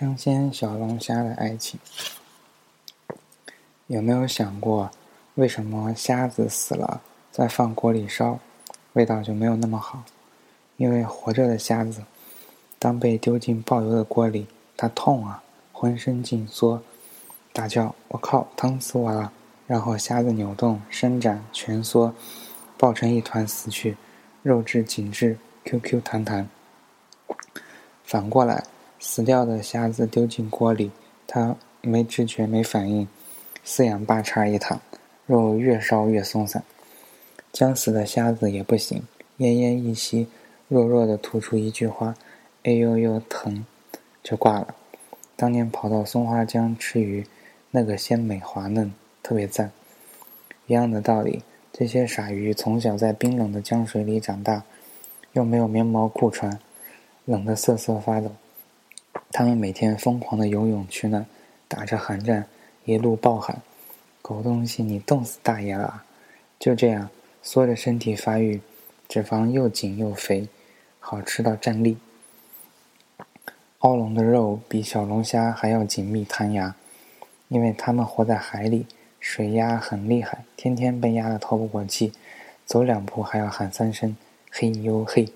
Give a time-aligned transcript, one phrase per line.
[0.00, 1.78] 生鲜小龙虾的爱情，
[3.86, 4.90] 有没有想过，
[5.34, 8.38] 为什么虾子死了再放锅里烧，
[8.94, 10.02] 味道就没有那么好？
[10.78, 12.02] 因为活着的虾子，
[12.78, 16.82] 当被丢进爆油的锅里，它痛啊，浑身紧缩，
[17.52, 19.30] 大叫“我靠，疼死我了”，
[19.68, 22.14] 然后虾子扭动、伸展、蜷缩，
[22.78, 23.98] 抱成一团死去，
[24.42, 26.48] 肉质紧致，Q Q 弹弹。
[28.02, 28.64] 反过来。
[29.00, 30.90] 死掉的虾子丢进锅里，
[31.26, 33.08] 它没知觉、没反应，
[33.64, 34.78] 四仰八叉一躺，
[35.26, 36.62] 肉越烧越松散。
[37.50, 39.02] 将死的虾子也不行，
[39.38, 40.28] 奄奄一息，
[40.68, 42.14] 弱弱的吐出一句话
[42.62, 43.64] ：“哎呦呦，疼！”
[44.22, 44.74] 就挂了。
[45.34, 47.26] 当年跑到松花江吃鱼，
[47.70, 49.72] 那个鲜美滑嫩，特别赞。
[50.66, 54.62] 一样的道理，这些傻鱼从小在冰冷的江水里长大，
[55.32, 56.60] 又没有棉毛裤穿，
[57.24, 58.30] 冷得瑟瑟发抖。
[59.32, 61.24] 他们每天疯狂的游泳取暖，
[61.68, 62.46] 打着寒战，
[62.84, 63.62] 一路暴喊
[64.20, 66.02] ：“狗东西，你冻死大爷了！”
[66.58, 67.08] 就这样，
[67.40, 68.60] 缩着身体发育，
[69.08, 70.48] 脂肪又紧又肥，
[70.98, 71.98] 好吃到站立。
[73.78, 76.74] 澳龙的肉比小龙虾还要紧密弹牙，
[77.48, 78.86] 因为它们活在海里，
[79.20, 82.12] 水压很厉害，天天被压得透不过气，
[82.66, 84.16] 走两步还要喊三声
[84.50, 85.32] “嘿呦嘿”，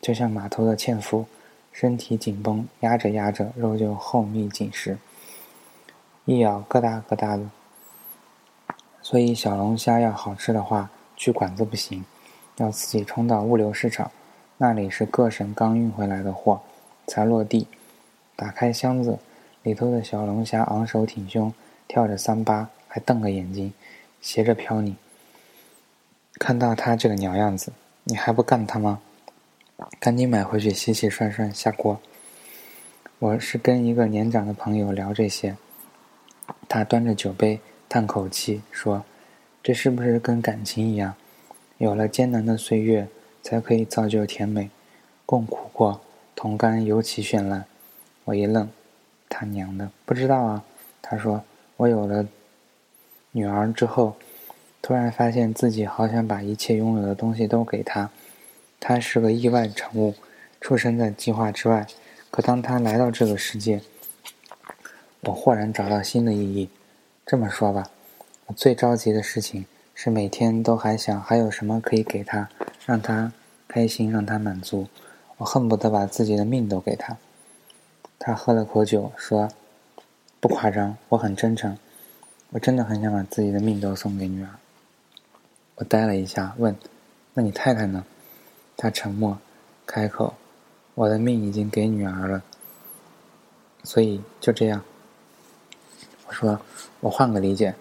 [0.00, 1.26] 就像码头的纤夫。
[1.74, 4.96] 身体紧绷，压着压着，肉就厚密紧实，
[6.24, 7.50] 一咬咯哒咯哒的。
[9.02, 12.04] 所以小龙虾要好吃的话，去馆子不行，
[12.58, 14.12] 要自己冲到物流市场，
[14.56, 16.60] 那里是各省刚运回来的货，
[17.08, 17.66] 才落地。
[18.36, 19.18] 打开箱子，
[19.64, 21.52] 里头的小龙虾昂首挺胸，
[21.88, 23.72] 跳着三八，还瞪个眼睛，
[24.20, 24.94] 斜着瞟你。
[26.34, 27.72] 看到它这个鸟样子，
[28.04, 29.00] 你还不干它吗？
[29.98, 32.00] 赶紧买回去洗洗涮涮下锅。
[33.18, 35.56] 我是跟一个年长的朋友聊这些，
[36.68, 37.58] 他端着酒杯
[37.88, 39.04] 叹口气说
[39.64, 41.14] ：“这是不是跟感情一样？
[41.78, 43.08] 有了艰难的岁月，
[43.42, 44.70] 才可以造就甜美。
[45.26, 46.00] 共苦过，
[46.36, 47.64] 同甘尤其绚烂。”
[48.24, 48.70] 我一愣，
[49.28, 50.64] 他娘的，不知道啊。
[51.02, 51.42] 他说
[51.76, 52.24] ：“我有了
[53.32, 54.14] 女儿之后，
[54.80, 58.08] 突然发现自己好想把一切拥有的东西都给她。”
[58.86, 60.14] 他是个意外产物，
[60.60, 61.86] 出生在计划之外。
[62.30, 63.80] 可当他来到这个世界，
[65.22, 66.68] 我豁然找到新的意义。
[67.24, 67.88] 这么说吧，
[68.44, 72.50] 我最着急的事情是每天都还想还有什么可以给他，
[72.84, 73.32] 让他
[73.66, 74.86] 开心，让他满足。
[75.38, 77.16] 我恨不得把自己的命都给他。
[78.18, 79.48] 他喝了口酒，说
[80.40, 81.78] ：“不夸张，我很真诚。
[82.50, 84.50] 我真的很想把自己的命都送给女儿。”
[85.76, 86.76] 我呆了一下，问
[87.32, 88.04] ：“那你太太呢？”
[88.76, 89.38] 他沉默，
[89.86, 90.34] 开口
[90.94, 92.42] ：“我的命已经给女儿了，
[93.82, 94.82] 所以就这样。”
[96.26, 96.60] 我说
[97.00, 97.74] ：“我换个理解，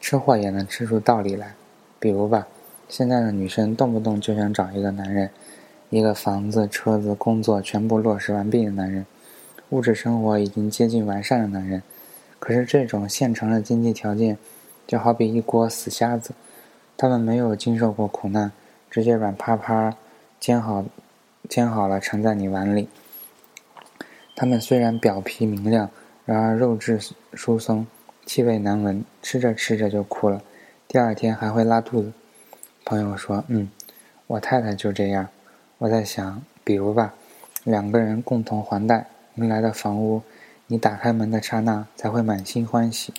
[0.00, 1.54] 吃货也能吃出道理来。
[1.98, 2.46] 比如吧，
[2.88, 5.30] 现在的女生动不动就想找一个男人，
[5.90, 9.04] 一个房子、车子、工作全部落实完毕的男人，
[9.70, 11.82] 物质生活已经接近完善的男人。
[12.38, 14.38] 可是这种现成的经济条件，
[14.86, 16.30] 就好比一锅死虾子，
[16.96, 18.52] 他们没有经受过苦难，
[18.88, 19.96] 直接软趴趴。”
[20.40, 20.84] 煎好，
[21.48, 22.88] 煎好了，盛在你碗里。
[24.36, 25.90] 它们虽然表皮明亮，
[26.24, 27.00] 然而肉质
[27.34, 27.86] 疏松，
[28.24, 30.40] 气味难闻，吃着吃着就哭了，
[30.86, 32.12] 第二天还会拉肚子。
[32.84, 33.68] 朋友说：“嗯，
[34.28, 35.28] 我太太就这样。”
[35.78, 37.14] 我在想，比如吧，
[37.64, 40.22] 两个人共同还贷，迎来的房屋，
[40.68, 43.12] 你打开门的刹那，才会满心欢喜，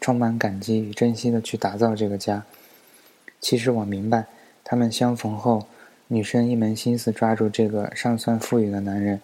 [0.00, 2.44] 充满感激与珍惜的去打造这个家。
[3.40, 4.26] 其实我明白，
[4.64, 5.66] 他们相逢后。
[6.08, 9.22] 女生一门心思抓住这个尚算富裕的男人，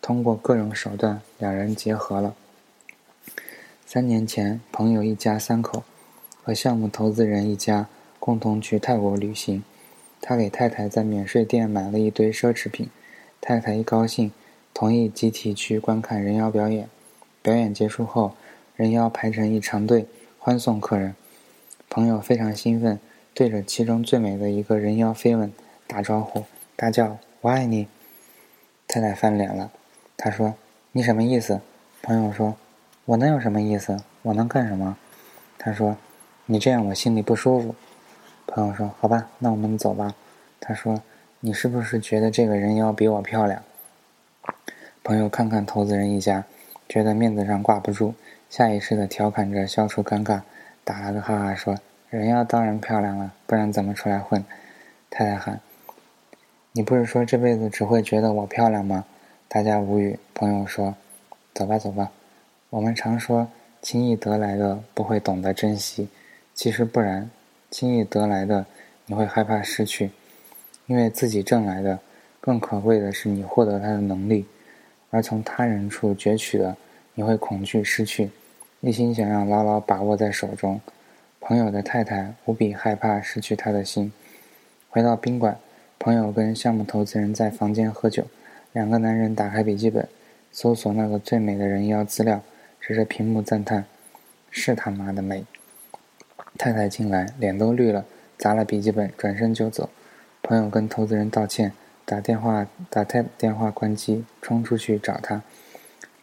[0.00, 2.36] 通过各种手段，两人结合了。
[3.84, 5.82] 三年前，朋友一家三口
[6.44, 7.88] 和项目投资人一家
[8.20, 9.64] 共同去泰国旅行，
[10.20, 12.88] 他给太太在免税店买了一堆奢侈品，
[13.40, 14.30] 太太一高兴，
[14.72, 16.88] 同意集体去观看人妖表演。
[17.42, 18.34] 表演结束后，
[18.76, 20.06] 人妖排成一长队
[20.38, 21.16] 欢送客人，
[21.88, 23.00] 朋友非常兴奋，
[23.34, 25.52] 对着其中最美的一个人妖飞吻。
[25.90, 26.44] 打招呼，
[26.76, 27.88] 大叫“我爱你”。
[28.86, 29.72] 太太翻脸了，
[30.16, 30.54] 她说
[30.92, 31.60] ：“你什么意思？”
[32.00, 32.54] 朋友说
[33.06, 33.96] ：“我能有什么意思？
[34.22, 34.96] 我能干什么？”
[35.58, 35.96] 他说
[36.46, 37.74] ：“你这样我心里不舒服。”
[38.46, 40.14] 朋友说：“好吧，那我们走吧。”
[40.60, 41.02] 他说
[41.40, 43.60] ：“你是不是觉得这个人妖比我漂亮？”
[45.02, 46.44] 朋友看看投资人一家，
[46.88, 48.14] 觉得面子上挂不住，
[48.48, 50.42] 下意识的调侃着消除尴尬，
[50.84, 51.76] 打了个哈哈说
[52.10, 54.44] ：“人妖当然漂亮了，不然怎么出来混？”
[55.10, 55.60] 太太喊。
[56.72, 59.04] 你不是说这辈子只会觉得我漂亮吗？
[59.48, 60.16] 大家无语。
[60.32, 60.94] 朋友说
[61.52, 62.12] ：“走吧，走吧，
[62.70, 63.48] 我们常说，
[63.82, 66.08] 轻易得来的不会懂得珍惜，
[66.54, 67.28] 其实不然，
[67.72, 68.64] 轻易得来的
[69.06, 70.12] 你会害怕失去，
[70.86, 71.98] 因为自己挣来的
[72.40, 74.46] 更可贵的是你获得它的能力，
[75.10, 76.76] 而从他人处攫取的
[77.14, 78.30] 你会恐惧失去，
[78.78, 80.80] 一心想要牢牢把握在手中。
[81.40, 84.12] 朋友的太太无比害怕失去他的心。
[84.88, 85.58] 回到宾馆，
[86.02, 88.24] 朋友跟项目投资人在房间喝酒，
[88.72, 90.08] 两个男人打开笔记本，
[90.50, 92.40] 搜索那个最美的人妖资料。
[92.80, 93.84] 指着屏幕赞叹
[94.50, 95.44] ：“是他妈的美！”
[96.56, 98.06] 太太进来，脸都绿了，
[98.38, 99.90] 砸了笔记本，转身就走。
[100.42, 101.70] 朋友跟投资人道歉，
[102.06, 105.42] 打电话打太电话关机，冲出去找他。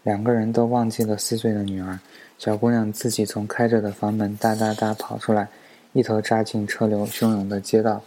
[0.02, 2.00] 两个人都忘记了四岁的女儿。
[2.40, 5.48] 小姑娘自己从开着的房门哒哒哒跑出来，
[5.94, 8.02] 一头扎进车流汹涌的街道，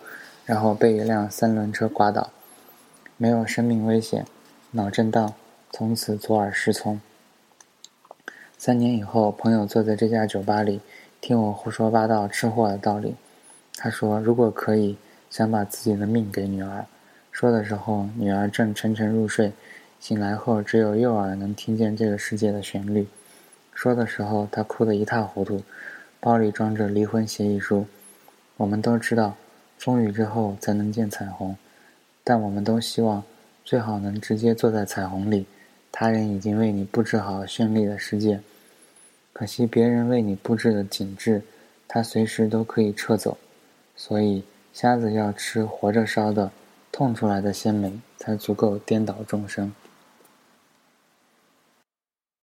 [0.50, 2.32] 然后被一辆三轮车刮倒，
[3.16, 4.26] 没有生命危险，
[4.72, 5.32] 脑震荡，
[5.70, 7.00] 从此左耳失聪。
[8.58, 10.80] 三年以后，朋友坐在这家酒吧里，
[11.20, 13.14] 听我胡说八道吃货的道理。
[13.76, 14.98] 他说：“如果可以，
[15.30, 16.84] 想把自己的命给女儿。”
[17.30, 19.52] 说的时候，女儿正沉沉入睡，
[20.00, 23.06] 醒来后只有右耳能听见这个世界的旋律。
[23.72, 25.62] 说的时候，他哭得一塌糊涂，
[26.18, 27.86] 包里装着离婚协议书。
[28.56, 29.36] 我们都知道，
[29.80, 31.56] 风雨之后才能见彩虹，
[32.22, 33.24] 但我们都希望，
[33.64, 35.46] 最好能直接坐在彩虹里。
[35.90, 38.42] 他人已经为你布置好绚丽的世界，
[39.32, 41.40] 可惜别人为你布置的景致，
[41.88, 43.38] 他随时都可以撤走。
[43.96, 44.44] 所以，
[44.74, 46.50] 瞎子要吃活着烧的、
[46.92, 49.72] 痛出来的鲜美，才足够颠倒众生。